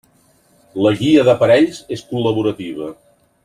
[0.85, 2.93] La guia d'aparells és col·laborativa.